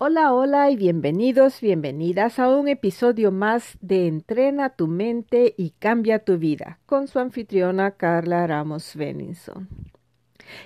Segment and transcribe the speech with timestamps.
[0.00, 6.20] Hola, hola y bienvenidos, bienvenidas a un episodio más de Entrena tu mente y cambia
[6.20, 9.66] tu vida con su anfitriona Carla Ramos Venison.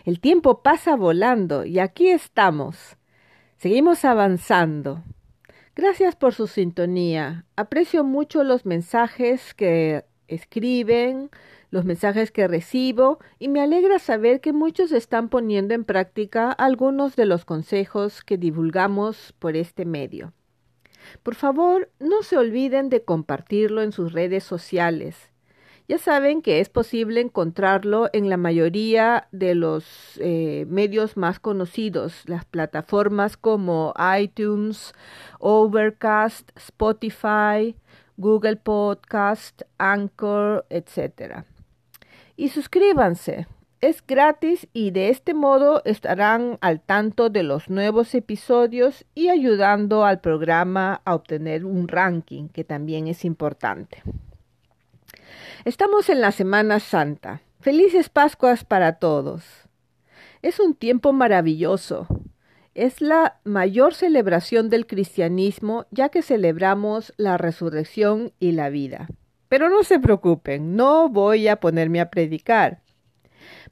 [0.04, 2.98] El tiempo pasa volando y aquí estamos.
[3.56, 5.02] Seguimos avanzando.
[5.74, 7.46] Gracias por su sintonía.
[7.56, 11.30] Aprecio mucho los mensajes que escriben,
[11.72, 17.16] los mensajes que recibo y me alegra saber que muchos están poniendo en práctica algunos
[17.16, 20.34] de los consejos que divulgamos por este medio.
[21.22, 25.30] Por favor, no se olviden de compartirlo en sus redes sociales.
[25.88, 32.22] Ya saben que es posible encontrarlo en la mayoría de los eh, medios más conocidos,
[32.26, 34.92] las plataformas como iTunes,
[35.38, 37.74] Overcast, Spotify,
[38.18, 41.46] Google Podcast, Anchor, etc
[42.36, 43.46] y suscríbanse.
[43.80, 50.04] Es gratis y de este modo estarán al tanto de los nuevos episodios y ayudando
[50.04, 54.02] al programa a obtener un ranking que también es importante.
[55.64, 57.42] Estamos en la Semana Santa.
[57.60, 59.44] Felices Pascuas para todos.
[60.42, 62.06] Es un tiempo maravilloso.
[62.74, 69.08] Es la mayor celebración del cristianismo ya que celebramos la resurrección y la vida.
[69.52, 72.80] Pero no se preocupen, no voy a ponerme a predicar.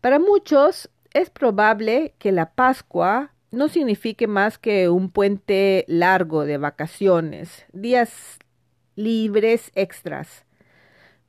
[0.03, 6.59] Para muchos es probable que la Pascua no signifique más que un puente largo de
[6.59, 8.39] vacaciones, días
[8.95, 10.45] libres extras.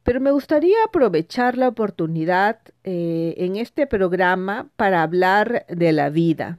[0.03, 6.57] Pero me gustaría aprovechar la oportunidad eh, en este programa para hablar de la vida.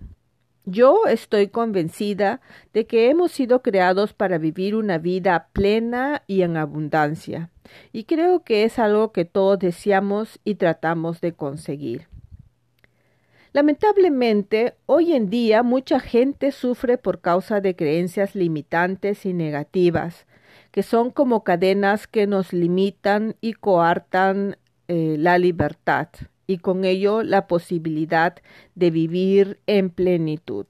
[0.64, 2.40] Yo estoy convencida
[2.72, 7.50] de que hemos sido creados para vivir una vida plena y en abundancia
[7.92, 12.06] y creo que es algo que todos deseamos y tratamos de conseguir.
[13.52, 20.26] Lamentablemente, hoy en día mucha gente sufre por causa de creencias limitantes y negativas,
[20.70, 24.56] que son como cadenas que nos limitan y coartan
[24.86, 26.08] eh, la libertad
[26.46, 28.36] y con ello la posibilidad
[28.74, 30.66] de vivir en plenitud.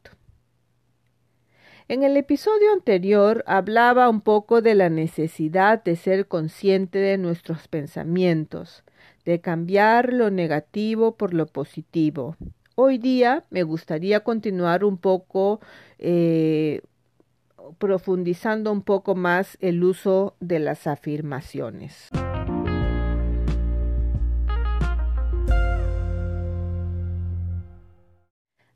[1.89, 7.69] En el episodio anterior hablaba un poco de la necesidad de ser consciente de nuestros
[7.69, 8.85] pensamientos,
[9.25, 12.37] de cambiar lo negativo por lo positivo.
[12.77, 15.61] Hoy día me gustaría continuar un poco
[15.99, 16.81] eh,
[17.79, 22.11] profundizando un poco más el uso de las afirmaciones.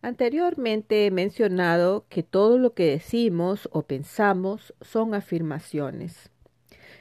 [0.06, 6.30] Anteriormente he mencionado que todo lo que decimos o pensamos son afirmaciones.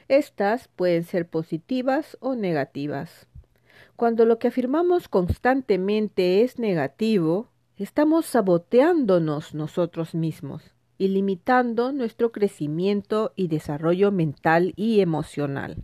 [0.08, 3.28] Estas pueden ser positivas o negativas.
[3.94, 7.46] Cuando lo que afirmamos constantemente es negativo,
[7.76, 15.76] estamos saboteándonos nosotros mismos y limitando nuestro crecimiento y desarrollo mental y emocional.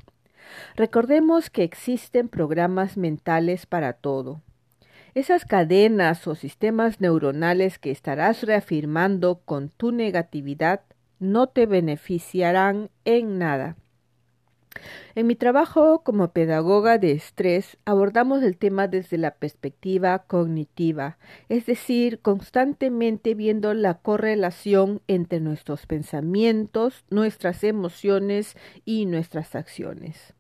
[0.75, 4.43] Recordemos que existen programas mentales para todo
[5.15, 10.81] esas cadenas o sistemas neuronales que estarás reafirmando con tu negatividad
[11.19, 13.77] no te beneficiarán en nada.
[15.15, 21.19] En mi trabajo como pedagoga de estrés abordamos el tema desde la perspectiva cognitiva,
[21.51, 28.57] es decir, constantemente viendo la correlación entre nuestros pensamientos, nuestras emociones
[28.87, 30.33] y nuestras acciones.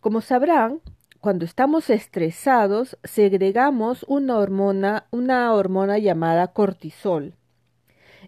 [0.00, 0.80] Como sabrán,
[1.22, 7.36] cuando estamos estresados, segregamos una hormona, una hormona llamada cortisol.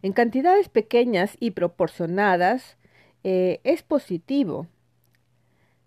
[0.02, 2.76] En cantidades pequeñas y proporcionadas,
[3.24, 4.68] eh, es positivo.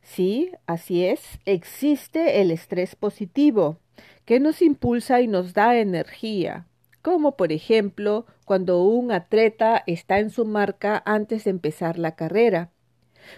[0.01, 3.79] Sí, así es, existe el estrés positivo,
[4.25, 6.67] que nos impulsa y nos da energía,
[7.01, 12.69] como por ejemplo cuando un atleta está en su marca antes de empezar la carrera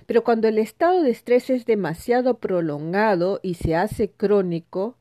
[0.05, 4.97] pero cuando el estado de estrés es demasiado prolongado y se hace crónico,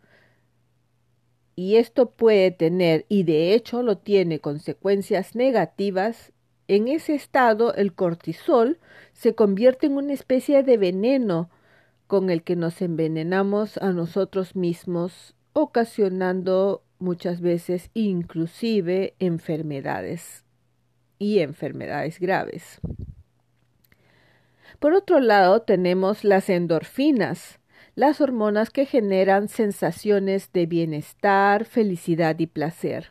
[1.57, 6.33] y esto puede tener, y de hecho lo tiene, consecuencias negativas,
[6.69, 8.79] en ese estado el cortisol
[9.13, 11.51] se convierte en una especie de veneno
[12.07, 20.45] con el que nos envenenamos a nosotros mismos, ocasionando muchas veces inclusive enfermedades
[21.19, 22.81] y enfermedades graves.
[24.79, 27.59] Por otro lado, tenemos las endorfinas,
[27.97, 33.11] las hormonas que generan sensaciones de bienestar, felicidad y placer.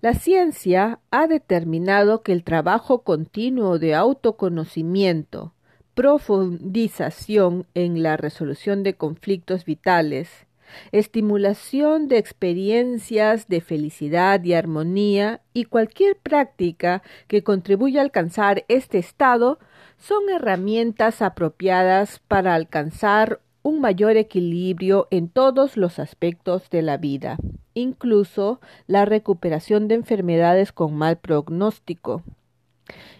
[0.00, 5.54] La ciencia ha determinado que el trabajo continuo de autoconocimiento,
[5.94, 10.43] profundización en la resolución de conflictos vitales,
[10.92, 18.98] estimulación de experiencias de felicidad y armonía y cualquier práctica que contribuya a alcanzar este
[18.98, 19.58] estado
[19.98, 27.38] son herramientas apropiadas para alcanzar un mayor equilibrio en todos los aspectos de la vida,
[27.72, 32.22] incluso la recuperación de enfermedades con mal pronóstico.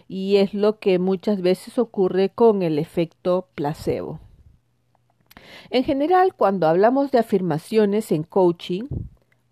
[0.07, 4.19] Y es lo que muchas veces ocurre con el efecto placebo.
[5.69, 8.83] En general, cuando hablamos de afirmaciones en coaching,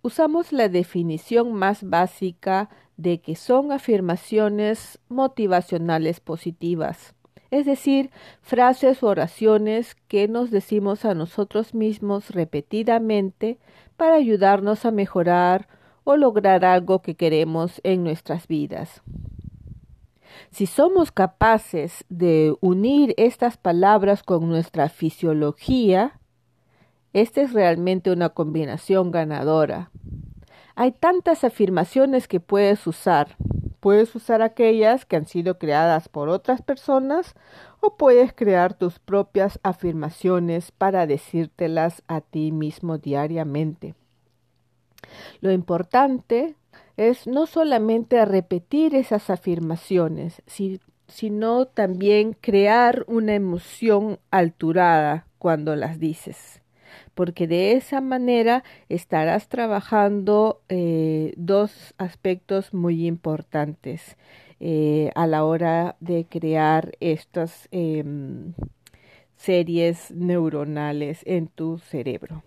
[0.02, 7.16] usamos la definición más básica de que son afirmaciones motivacionales positivas
[7.54, 8.10] es decir,
[8.42, 13.60] frases o oraciones que nos decimos a nosotros mismos repetidamente
[13.96, 15.68] para ayudarnos a mejorar
[16.04, 19.04] o lograr algo que queremos en nuestras vidas.
[20.52, 26.20] Si somos capaces de unir estas palabras con nuestra fisiología,
[27.14, 29.92] esta es realmente una combinación ganadora.
[30.76, 33.36] Hay tantas afirmaciones que puedes usar,
[33.84, 37.36] Puedes usar aquellas que han sido creadas por otras personas
[37.82, 43.94] o puedes crear tus propias afirmaciones para decírtelas a ti mismo diariamente.
[45.42, 46.56] Lo importante
[46.98, 50.42] es no solamente repetir esas afirmaciones,
[51.08, 56.64] sino también crear una emoción alturada cuando las dices
[57.14, 64.18] porque de esa manera estarás trabajando eh, dos aspectos muy importantes
[64.60, 68.54] eh, a la hora de crear estas em,
[69.36, 72.44] series neuronales en tu cerebro.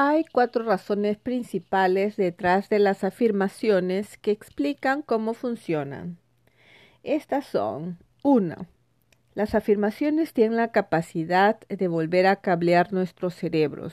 [0.00, 6.18] Hay cuatro razones principales detrás de las afirmaciones que explican cómo funcionan.
[7.02, 8.68] Estas son 1.
[9.34, 13.92] Las afirmaciones tienen la capacidad de volver a cablear nuestros cerebros.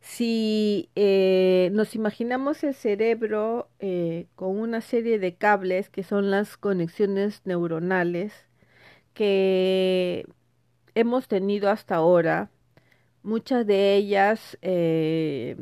[0.00, 6.56] Si eh, nos imaginamos el cerebro eh, con una serie de cables que son las
[6.56, 8.32] conexiones neuronales
[9.12, 10.24] que
[10.94, 12.48] hemos tenido hasta ahora,
[13.26, 15.56] muchas de ellas eh,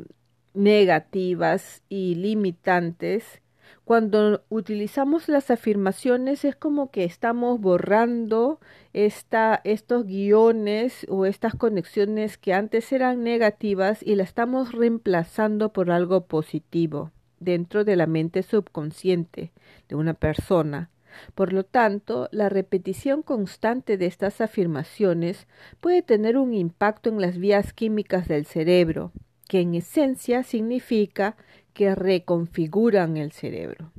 [0.53, 3.41] negativas y limitantes,
[3.83, 8.59] cuando utilizamos las afirmaciones es como que estamos borrando
[8.93, 15.91] esta, estos guiones o estas conexiones que antes eran negativas y la estamos reemplazando por
[15.91, 19.51] algo positivo dentro de la mente subconsciente
[19.87, 20.89] de una persona.
[21.33, 25.47] Por lo tanto, la repetición constante de estas afirmaciones
[25.79, 29.11] puede tener un impacto en las vías químicas del cerebro,
[29.47, 31.35] que en esencia significa
[31.73, 33.91] que reconfiguran el cerebro.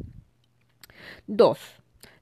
[1.26, 1.58] 2.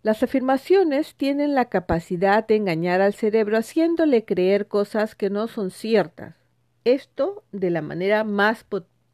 [0.02, 5.70] Las afirmaciones tienen la capacidad de engañar al cerebro haciéndole creer cosas que no son
[5.70, 6.36] ciertas.
[6.84, 8.66] Esto de la manera más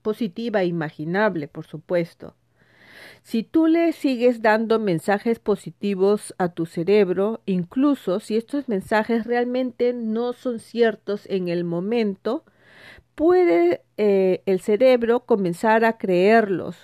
[0.03, 2.35] positiva e imaginable, por supuesto.
[3.23, 9.93] Si tú le sigues dando mensajes positivos a tu cerebro, incluso si estos mensajes realmente
[9.93, 12.45] no son ciertos en el momento,
[13.15, 16.77] puede eh, el cerebro comenzar a creerlos.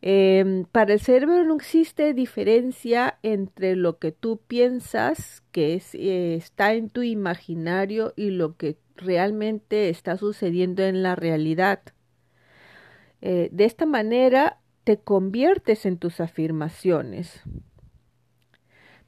[0.00, 6.74] Em, para el cerebro no existe diferencia entre lo que tú piensas que eh, está
[6.74, 11.80] en tu imaginario y lo que realmente está sucediendo en la realidad.
[13.20, 14.57] Eh, de esta manera,
[14.88, 17.42] te conviertes en tus afirmaciones.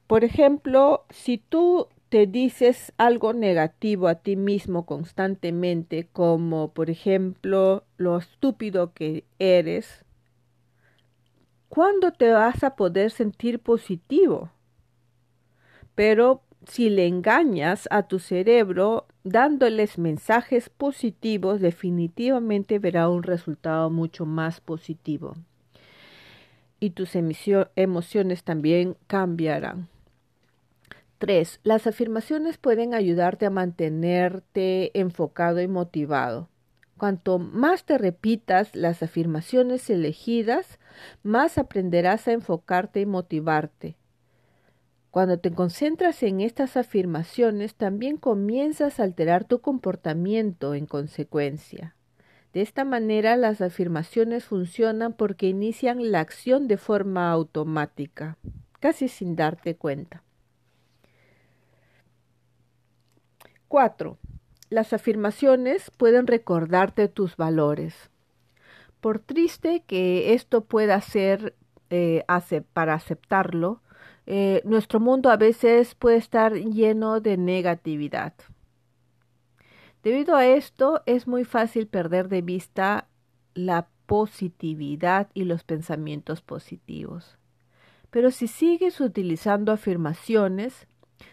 [0.05, 7.83] Por ejemplo, si tú te dices algo negativo a ti mismo constantemente, como por ejemplo
[7.97, 10.05] lo estúpido que eres,
[11.67, 14.51] ¿cuándo te vas a poder sentir positivo?
[15.95, 24.27] Pero si le engañas a tu cerebro dándoles mensajes positivos, definitivamente verá un resultado mucho
[24.27, 25.33] más positivo
[26.81, 29.87] y tus emociones también cambiarán.
[31.19, 31.59] 3.
[31.63, 36.49] Las afirmaciones pueden ayudarte a mantenerte enfocado y motivado.
[36.97, 40.79] Cuanto más te repitas las afirmaciones elegidas,
[41.21, 43.95] más aprenderás a enfocarte y motivarte.
[45.11, 51.95] Cuando te concentras en estas afirmaciones, también comienzas a alterar tu comportamiento en consecuencia.
[52.53, 58.37] De esta manera las afirmaciones funcionan porque inician la acción de forma automática,
[58.79, 60.23] casi sin darte cuenta.
[63.69, 64.17] 4.
[64.69, 68.09] Las afirmaciones pueden recordarte tus valores.
[68.99, 71.55] Por triste que esto pueda ser
[71.89, 72.25] eh,
[72.73, 73.81] para aceptarlo,
[74.25, 78.33] eh, nuestro mundo a veces puede estar lleno de negatividad.
[80.03, 83.07] Debido a esto, es muy fácil perder de vista
[83.53, 87.37] la positividad y los pensamientos positivos.
[88.09, 90.87] Pero si sigues utilizando afirmaciones,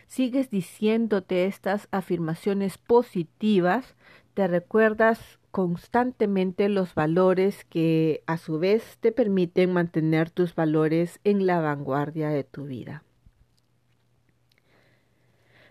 [0.06, 3.96] sigues diciéndote estas afirmaciones positivas,
[4.34, 11.46] te recuerdas constantemente los valores que a su vez te permiten mantener tus valores en
[11.46, 13.02] la vanguardia de tu vida.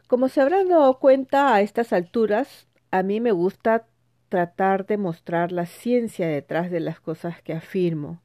[0.07, 3.85] Como se habrán dado cuenta a estas alturas, a mí me gusta
[4.29, 8.21] tratar de mostrar la ciencia detrás de las cosas que afirmo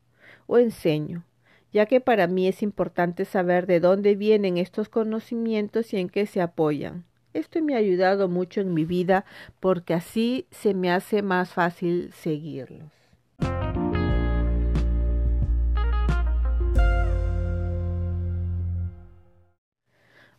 [0.47, 1.25] o enseño,
[1.73, 6.27] ya que para mí es importante saber de dónde vienen estos conocimientos y en qué
[6.27, 7.05] se apoyan.
[7.35, 9.25] Esto me ha ayudado mucho en mi vida
[9.61, 13.02] porque así se me hace más fácil seguirlos.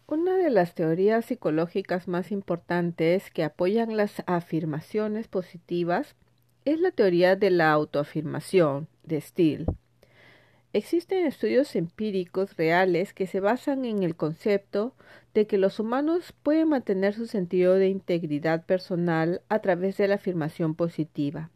[0.05, 6.15] Una de las teorías psicológicas más importantes que apoyan las afirmaciones positivas
[6.65, 9.65] es la teoría de la autoafirmación de Steele.
[10.73, 14.93] Existen estudios empíricos reales que se basan en el concepto
[15.33, 20.15] de que los humanos pueden mantener su sentido de integridad personal a través de la
[20.15, 21.49] afirmación positiva.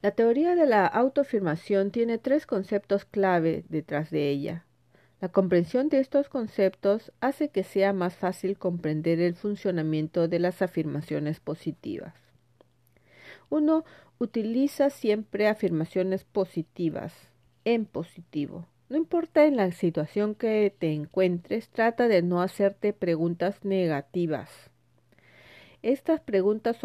[0.00, 4.64] La teoría de la autoafirmación tiene tres conceptos clave detrás de ella.
[5.20, 10.62] La comprensión de estos conceptos hace que sea más fácil comprender el funcionamiento de las
[10.62, 12.14] afirmaciones positivas.
[13.50, 13.84] Uno
[14.18, 17.12] utiliza siempre afirmaciones positivas,
[17.64, 18.66] en positivo.
[18.88, 24.70] No importa en la situación que te encuentres, trata de no hacerte preguntas negativas.
[25.82, 26.78] Estas preguntas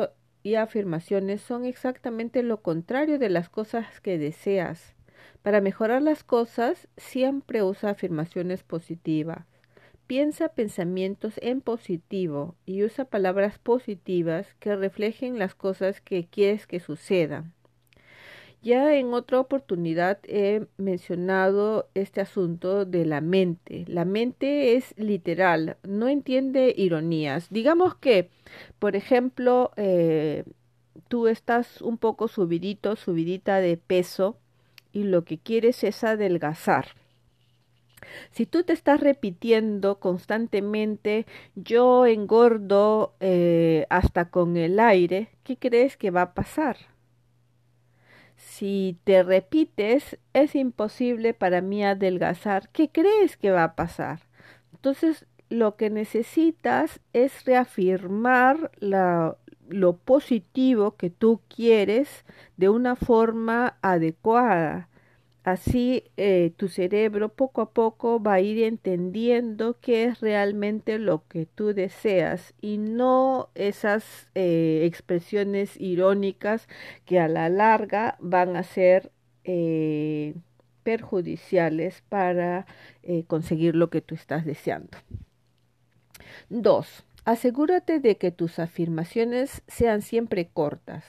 [0.44, 4.95] y afirmaciones son exactamente lo contrario de las cosas que deseas
[5.42, 9.46] para mejorar las cosas, siempre usa afirmaciones positivas.
[10.08, 16.80] Piensa pensamientos en positivo y usa palabras positivas que reflejen las cosas que quieres que
[16.80, 17.54] sucedan.
[18.66, 23.86] Ya en otra oportunidad he mencionado este asunto de la mente.
[23.88, 27.52] La mente es literal, no entiende ironías.
[27.52, 28.32] Digamos que,
[28.80, 30.46] por ejemplo, eh,
[31.08, 34.40] tú estás un poco subidito, subidita de peso
[34.96, 36.88] y lo que quieres es adelgazar.
[38.32, 41.26] Si tú te estás repitiendo constantemente,
[41.56, 46.78] yo engordo eh, hasta con el aire, ¿qué crees que va a pasar?
[48.38, 54.22] Si te repites, es imposible para mí adelgazar, ¿qué crees que va a pasar?
[54.74, 59.36] Entonces, lo que necesitas es reafirmar la,
[59.70, 62.26] lo positivo que tú quieres
[62.58, 64.90] de una forma adecuada.
[65.44, 71.28] Así eh, tu cerebro poco a poco va a ir entendiendo qué es realmente lo
[71.28, 76.68] que tú deseas y no esas eh, expresiones irónicas
[77.06, 79.12] que a la larga van a ser
[79.44, 80.34] eh,
[80.82, 82.66] perjudiciales para
[83.28, 84.98] conseguir lo que tú estás deseando.
[86.50, 91.04] Dos, Asegúrate de que tus afirmaciones sean siempre cortas.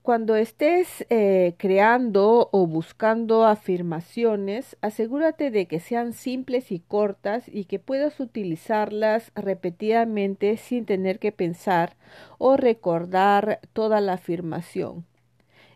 [0.00, 7.66] Cuando estés eh, creando o buscando afirmaciones, asegúrate de que sean simples y cortas y
[7.66, 11.96] que puedas utilizarlas repetidamente sin tener que pensar
[12.38, 15.04] o recordar toda la afirmación.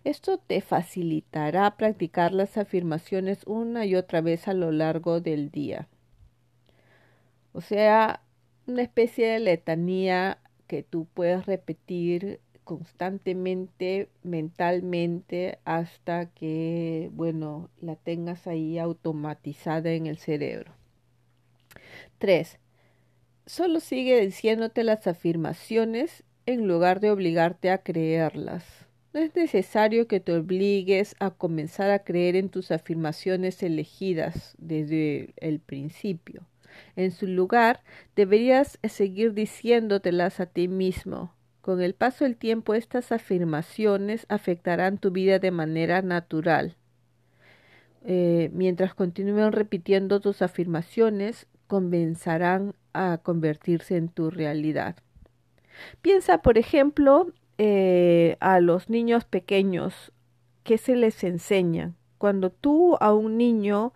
[0.05, 5.87] Esto te facilitará practicar las afirmaciones una y otra vez a lo largo del día.
[7.53, 8.21] O sea,
[8.69, 18.47] una especie de letanía que tú puedes repetir constantemente mentalmente hasta que, bueno, la tengas
[18.47, 20.75] ahí automatizada en el cerebro.
[22.19, 22.59] 3.
[23.47, 28.65] Solo sigue diciéndote las afirmaciones en lugar de obligarte a creerlas.
[29.15, 35.33] No es necesario que te obligues a comenzar a creer en tus afirmaciones elegidas desde
[35.39, 36.48] el principio.
[36.97, 37.83] En su lugar,
[38.17, 41.35] deberías seguir diciéndotelas a ti mismo.
[41.61, 46.77] Con el paso del tiempo, estas afirmaciones afectarán tu vida de manera natural.
[48.05, 54.97] Eh, mientras continúen repitiendo tus afirmaciones, comenzarán a convertirse en tu realidad.
[56.01, 60.13] Piensa, por ejemplo, eh, a los niños pequeños,
[60.63, 61.93] ¿qué se les enseña?
[62.19, 63.93] Cuando tú a un niño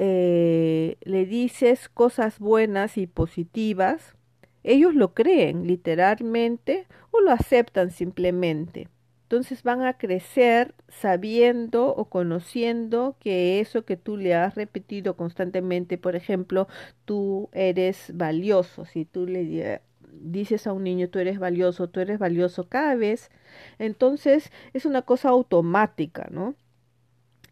[0.00, 4.14] eh, le dices cosas buenas y positivas,
[4.62, 8.88] ellos lo creen literalmente o lo aceptan simplemente.
[9.24, 15.98] Entonces van a crecer sabiendo o conociendo que eso que tú le has repetido constantemente,
[15.98, 16.68] por ejemplo,
[17.04, 22.20] tú eres valioso, si tú le dices a un niño tú eres valioso, tú eres
[22.20, 23.30] valioso cada vez,
[23.80, 26.54] entonces es una cosa automática, ¿no?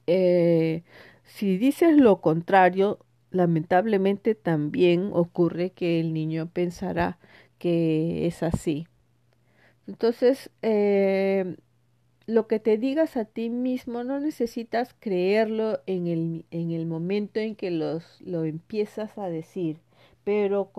[0.07, 0.85] Eh,
[1.27, 2.99] si dices lo contrario,
[3.31, 7.19] lamentablemente también ocurre que el niño pensará
[7.59, 8.87] que es así.
[9.87, 11.57] Entonces, eh,
[12.27, 17.39] lo que te digas a ti mismo no necesitas creerlo en el, en el momento
[17.39, 19.79] en que los, lo empiezas a decir,
[20.25, 20.73] pero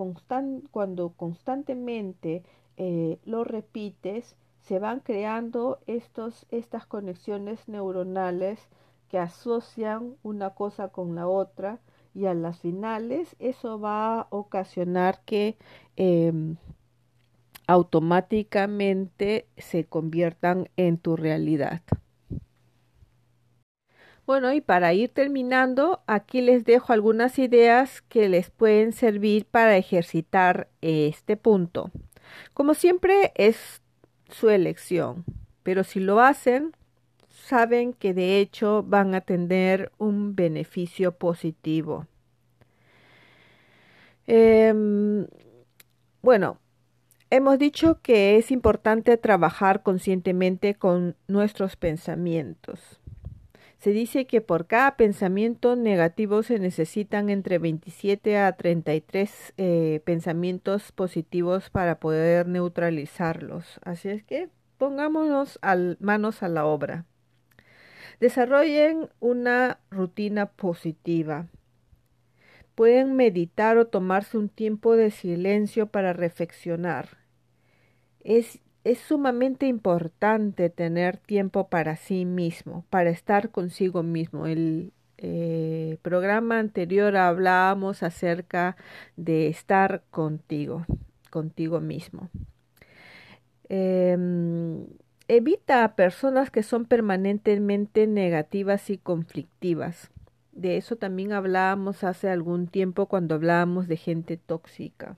[0.70, 2.42] cuando constantemente
[2.76, 8.68] eh, lo repites, se van creando estos, estas conexiones neuronales
[9.08, 11.80] que asocian una cosa con la otra
[12.14, 15.56] y a las finales eso va a ocasionar que
[15.96, 16.56] em,
[17.66, 21.82] automáticamente se conviertan en tu realidad.
[24.26, 29.76] Bueno, y para ir terminando, aquí les dejo algunas ideas que les pueden servir para
[29.78, 31.90] ejercitar este punto.
[32.52, 33.80] Como siempre es
[34.28, 35.24] su elección,
[35.62, 36.72] pero si lo hacen,
[37.38, 42.06] saben que de hecho van a tener un beneficio positivo.
[44.26, 45.26] Em,
[46.20, 46.58] bueno,
[47.30, 53.00] hemos dicho que es importante trabajar conscientemente con nuestros pensamientos.
[53.78, 60.90] Se dice que por cada pensamiento negativo se necesitan entre 27 a 33 eh, pensamientos
[60.90, 63.78] positivos para poder neutralizarlos.
[63.84, 65.60] Así es que pongámonos
[66.00, 67.06] manos a la obra.
[68.20, 71.46] Desarrollen una rutina positiva.
[72.74, 77.18] Pueden meditar o tomarse un tiempo de silencio para reflexionar.
[78.20, 84.46] Es, es sumamente importante tener tiempo para sí mismo, para estar consigo mismo.
[84.46, 88.76] El eh, programa anterior hablábamos acerca
[89.16, 90.86] de estar contigo,
[91.30, 92.30] contigo mismo.
[93.68, 94.86] Em,
[95.30, 100.10] Evita a personas que son permanentemente negativas y conflictivas.
[100.52, 105.16] De eso también hablábamos hace algún tiempo cuando hablábamos de gente tóxica.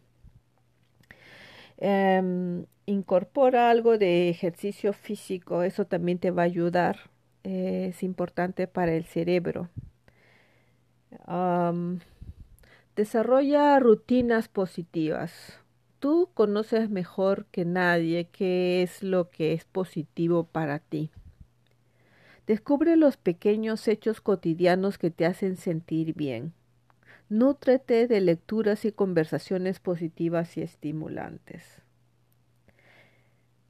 [1.78, 7.10] Em, incorpora algo de ejercicio físico, eso también te va a ayudar.
[7.44, 9.68] es importante para el cerebro.
[12.96, 15.59] desarrolla rutinas positivas
[16.00, 21.10] Tú conoces mejor que nadie qué es lo que es positivo para ti.
[22.46, 26.54] Descubre los pequeños hechos cotidianos que te hacen sentir bien.
[27.28, 31.82] Nútrete de lecturas y conversaciones positivas y estimulantes.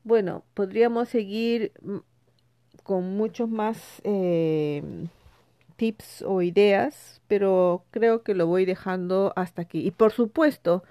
[0.04, 1.98] Bueno, podríamos seguir mm,
[2.84, 4.82] con muchos más eh,
[5.76, 9.86] tips o ideas, pero creo que lo voy dejando hasta aquí.
[9.86, 10.84] Y por supuesto,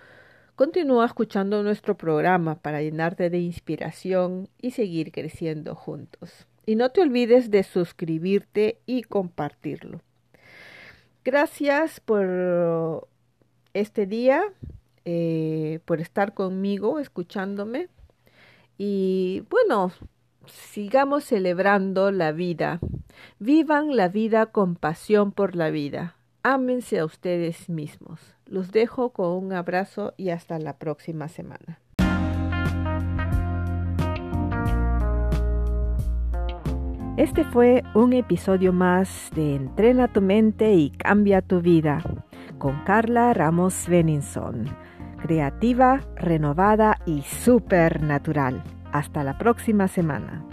[0.59, 6.47] Continúa escuchando nuestro programa para llenarte de inspiración y seguir creciendo juntos.
[6.65, 10.01] Y no te olvides de suscribirte y compartirlo.
[11.23, 13.07] Gracias por
[13.73, 14.43] este día,
[15.05, 17.87] eh, por estar conmigo, escuchándome.
[18.77, 19.93] Y bueno,
[20.45, 22.81] sigamos celebrando la vida.
[23.39, 26.18] Vivan la vida con pasión por la vida.
[26.43, 28.19] Ámense a ustedes mismos.
[28.45, 31.79] Los dejo con un abrazo y hasta la próxima semana.
[37.17, 42.01] Este fue un episodio más de Entrena tu mente y cambia tu vida
[42.57, 44.69] con Carla Ramos Beninson.
[45.21, 48.63] Creativa, renovada y supernatural.
[48.93, 50.45] Hasta la próxima semana.